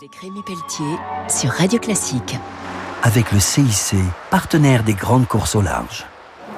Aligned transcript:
Avec 0.00 0.14
Rémi 0.14 0.42
Pelletier 0.46 0.96
sur 1.28 1.50
Radio 1.50 1.80
Classique. 1.80 2.36
Avec 3.02 3.32
le 3.32 3.40
CIC, 3.40 3.96
partenaire 4.30 4.84
des 4.84 4.94
grandes 4.94 5.26
courses 5.26 5.56
au 5.56 5.60
large. 5.60 6.06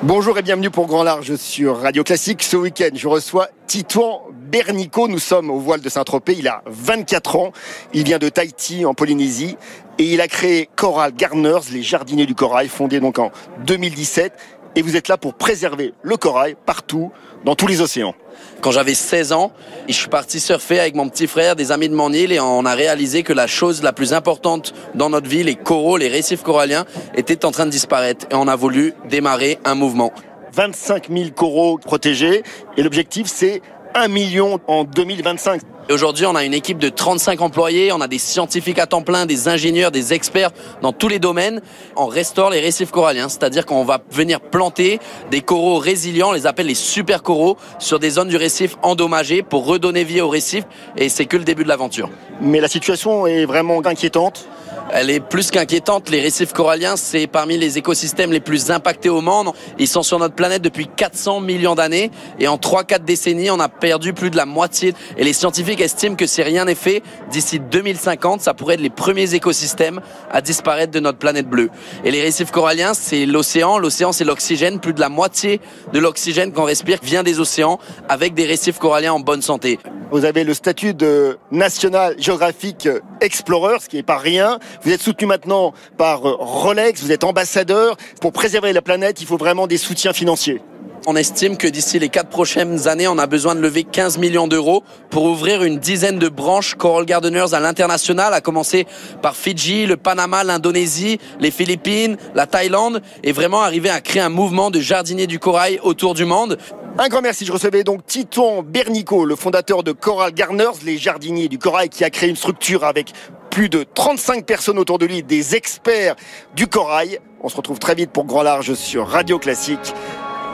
Bonjour 0.02 0.36
et 0.36 0.42
bienvenue 0.42 0.68
pour 0.68 0.86
Grand 0.86 1.04
Large 1.04 1.36
sur 1.36 1.78
Radio 1.80 2.04
Classique. 2.04 2.42
Ce 2.42 2.58
week-end, 2.58 2.90
je 2.92 3.08
reçois 3.08 3.48
Titouan 3.66 4.24
Bernico. 4.32 5.08
Nous 5.08 5.18
sommes 5.18 5.50
au 5.50 5.58
voile 5.58 5.80
de 5.80 5.88
Saint-Tropez. 5.88 6.36
Il 6.38 6.48
a 6.48 6.62
24 6.66 7.36
ans. 7.36 7.52
Il 7.94 8.04
vient 8.04 8.18
de 8.18 8.28
Tahiti, 8.28 8.84
en 8.84 8.92
Polynésie. 8.92 9.56
Et 9.96 10.12
il 10.12 10.20
a 10.20 10.28
créé 10.28 10.68
Coral 10.76 11.14
Gardeners, 11.14 11.70
les 11.72 11.82
jardiniers 11.82 12.26
du 12.26 12.34
corail, 12.34 12.68
fondé 12.68 13.00
donc 13.00 13.18
en 13.18 13.30
2017. 13.66 14.32
Et 14.76 14.82
vous 14.82 14.96
êtes 14.96 15.08
là 15.08 15.16
pour 15.16 15.34
préserver 15.34 15.94
le 16.02 16.16
corail 16.16 16.56
partout, 16.64 17.10
dans 17.44 17.54
tous 17.54 17.66
les 17.66 17.80
océans. 17.80 18.14
Quand 18.60 18.70
j'avais 18.70 18.94
16 18.94 19.32
ans, 19.32 19.52
je 19.88 19.94
suis 19.94 20.08
parti 20.08 20.40
surfer 20.40 20.78
avec 20.78 20.94
mon 20.94 21.08
petit 21.08 21.26
frère, 21.26 21.56
des 21.56 21.72
amis 21.72 21.88
de 21.88 21.94
mon 21.94 22.12
île, 22.12 22.32
et 22.32 22.40
on 22.40 22.64
a 22.64 22.74
réalisé 22.74 23.22
que 23.22 23.32
la 23.32 23.46
chose 23.46 23.82
la 23.82 23.92
plus 23.92 24.12
importante 24.12 24.74
dans 24.94 25.10
notre 25.10 25.28
vie, 25.28 25.42
les 25.42 25.56
coraux, 25.56 25.96
les 25.96 26.08
récifs 26.08 26.42
coralliens, 26.42 26.84
étaient 27.14 27.44
en 27.44 27.50
train 27.50 27.66
de 27.66 27.70
disparaître. 27.70 28.26
Et 28.30 28.34
on 28.34 28.46
a 28.46 28.56
voulu 28.56 28.94
démarrer 29.08 29.58
un 29.64 29.74
mouvement. 29.74 30.12
25 30.52 31.08
000 31.10 31.30
coraux 31.30 31.78
protégés. 31.78 32.42
Et 32.76 32.82
l'objectif, 32.82 33.26
c'est 33.26 33.62
1 33.94 34.08
million 34.08 34.60
en 34.66 34.84
2025. 34.84 35.62
Aujourd'hui, 35.90 36.24
on 36.26 36.36
a 36.36 36.44
une 36.44 36.54
équipe 36.54 36.78
de 36.78 36.88
35 36.88 37.40
employés, 37.40 37.90
on 37.90 38.00
a 38.00 38.06
des 38.06 38.18
scientifiques 38.18 38.78
à 38.78 38.86
temps 38.86 39.02
plein, 39.02 39.26
des 39.26 39.48
ingénieurs, 39.48 39.90
des 39.90 40.12
experts 40.12 40.50
dans 40.82 40.92
tous 40.92 41.08
les 41.08 41.18
domaines. 41.18 41.60
On 41.96 42.06
restaure 42.06 42.50
les 42.50 42.60
récifs 42.60 42.92
coralliens, 42.92 43.28
c'est-à-dire 43.28 43.66
qu'on 43.66 43.84
va 43.84 43.98
venir 44.12 44.40
planter 44.40 45.00
des 45.32 45.40
coraux 45.40 45.78
résilients, 45.78 46.28
on 46.28 46.32
les 46.32 46.46
appelle 46.46 46.66
les 46.66 46.74
super 46.76 47.24
coraux, 47.24 47.56
sur 47.80 47.98
des 47.98 48.10
zones 48.10 48.28
du 48.28 48.36
récif 48.36 48.76
endommagées 48.82 49.42
pour 49.42 49.66
redonner 49.66 50.04
vie 50.04 50.20
au 50.20 50.28
récif. 50.28 50.62
Et 50.96 51.08
c'est 51.08 51.26
que 51.26 51.36
le 51.36 51.42
début 51.42 51.64
de 51.64 51.68
l'aventure. 51.68 52.08
Mais 52.40 52.60
la 52.60 52.68
situation 52.68 53.26
est 53.26 53.44
vraiment 53.44 53.84
inquiétante 53.84 54.46
elle 54.92 55.10
est 55.10 55.20
plus 55.20 55.50
qu'inquiétante. 55.50 56.10
Les 56.10 56.20
récifs 56.20 56.52
coralliens, 56.52 56.96
c'est 56.96 57.26
parmi 57.26 57.56
les 57.56 57.78
écosystèmes 57.78 58.32
les 58.32 58.40
plus 58.40 58.70
impactés 58.70 59.08
au 59.08 59.20
monde. 59.20 59.52
Ils 59.78 59.88
sont 59.88 60.02
sur 60.02 60.18
notre 60.18 60.34
planète 60.34 60.62
depuis 60.62 60.88
400 60.88 61.40
millions 61.40 61.74
d'années 61.74 62.10
et 62.38 62.48
en 62.48 62.56
3-4 62.56 63.04
décennies, 63.04 63.50
on 63.50 63.60
a 63.60 63.68
perdu 63.68 64.12
plus 64.12 64.30
de 64.30 64.36
la 64.36 64.46
moitié. 64.46 64.94
Et 65.16 65.24
les 65.24 65.32
scientifiques 65.32 65.79
estiment 65.80 66.16
que 66.16 66.26
si 66.26 66.42
rien 66.42 66.64
n'est 66.64 66.74
fait, 66.74 67.02
d'ici 67.30 67.60
2050, 67.60 68.40
ça 68.40 68.54
pourrait 68.54 68.74
être 68.74 68.80
les 68.80 68.90
premiers 68.90 69.34
écosystèmes 69.34 70.00
à 70.30 70.40
disparaître 70.40 70.92
de 70.92 71.00
notre 71.00 71.18
planète 71.18 71.48
bleue. 71.48 71.70
Et 72.04 72.10
les 72.10 72.22
récifs 72.22 72.50
coralliens, 72.50 72.94
c'est 72.94 73.26
l'océan. 73.26 73.78
L'océan, 73.78 74.12
c'est 74.12 74.24
l'oxygène. 74.24 74.80
Plus 74.80 74.94
de 74.94 75.00
la 75.00 75.08
moitié 75.08 75.60
de 75.92 75.98
l'oxygène 75.98 76.52
qu'on 76.52 76.64
respire 76.64 76.98
vient 77.02 77.22
des 77.22 77.40
océans 77.40 77.78
avec 78.08 78.34
des 78.34 78.44
récifs 78.44 78.78
coralliens 78.78 79.12
en 79.12 79.20
bonne 79.20 79.42
santé. 79.42 79.78
Vous 80.10 80.24
avez 80.24 80.42
le 80.42 80.54
statut 80.54 80.92
de 80.92 81.38
National 81.52 82.16
Geographic 82.18 82.88
Explorer, 83.20 83.78
ce 83.80 83.88
qui 83.88 83.96
n'est 83.96 84.02
pas 84.02 84.18
rien. 84.18 84.58
Vous 84.82 84.90
êtes 84.90 85.02
soutenu 85.02 85.26
maintenant 85.26 85.72
par 85.96 86.22
Rolex, 86.22 87.02
vous 87.02 87.12
êtes 87.12 87.24
ambassadeur. 87.24 87.96
Pour 88.20 88.32
préserver 88.32 88.72
la 88.72 88.82
planète, 88.82 89.20
il 89.20 89.26
faut 89.26 89.36
vraiment 89.36 89.66
des 89.66 89.76
soutiens 89.78 90.12
financiers. 90.12 90.60
On 91.06 91.16
estime 91.16 91.56
que 91.56 91.66
d'ici 91.66 91.98
les 91.98 92.10
quatre 92.10 92.28
prochaines 92.28 92.86
années, 92.86 93.08
on 93.08 93.16
a 93.16 93.26
besoin 93.26 93.54
de 93.54 93.60
lever 93.60 93.84
15 93.84 94.18
millions 94.18 94.46
d'euros 94.46 94.84
pour 95.08 95.24
ouvrir 95.24 95.62
une 95.62 95.78
dizaine 95.78 96.18
de 96.18 96.28
branches 96.28 96.74
Coral 96.74 97.06
Gardeners 97.06 97.54
à 97.54 97.60
l'international, 97.60 98.34
à 98.34 98.42
commencer 98.42 98.86
par 99.22 99.34
Fidji, 99.34 99.86
le 99.86 99.96
Panama, 99.96 100.44
l'Indonésie, 100.44 101.18
les 101.40 101.50
Philippines, 101.50 102.18
la 102.34 102.46
Thaïlande, 102.46 103.00
et 103.24 103.32
vraiment 103.32 103.62
arriver 103.62 103.88
à 103.88 104.02
créer 104.02 104.20
un 104.20 104.28
mouvement 104.28 104.70
de 104.70 104.78
jardiniers 104.78 105.26
du 105.26 105.38
corail 105.38 105.80
autour 105.82 106.12
du 106.12 106.26
monde. 106.26 106.58
Un 106.98 107.08
grand 107.08 107.22
merci. 107.22 107.46
Je 107.46 107.52
recevais 107.52 107.82
donc 107.82 108.04
Titon 108.04 108.62
Bernico, 108.62 109.24
le 109.24 109.36
fondateur 109.36 109.82
de 109.82 109.92
Coral 109.92 110.32
Gardeners, 110.34 110.84
les 110.84 110.98
jardiniers 110.98 111.48
du 111.48 111.58
corail, 111.58 111.88
qui 111.88 112.04
a 112.04 112.10
créé 112.10 112.28
une 112.28 112.36
structure 112.36 112.84
avec 112.84 113.12
plus 113.48 113.70
de 113.70 113.84
35 113.94 114.44
personnes 114.44 114.78
autour 114.78 114.98
de 114.98 115.06
lui, 115.06 115.22
des 115.22 115.56
experts 115.56 116.14
du 116.54 116.66
corail. 116.66 117.20
On 117.42 117.48
se 117.48 117.56
retrouve 117.56 117.78
très 117.78 117.94
vite 117.94 118.10
pour 118.10 118.24
Grand 118.26 118.42
Large 118.42 118.74
sur 118.74 119.08
Radio 119.08 119.38
Classique. 119.38 119.94